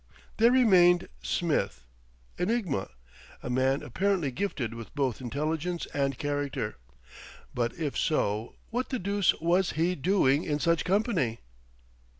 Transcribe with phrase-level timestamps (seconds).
[0.37, 1.85] There remained "Smith,"
[2.39, 2.89] enigma;
[3.43, 6.77] a man apparently gifted with both intelligence and character....
[7.53, 11.41] But if so, what the deuce was he doing in such company?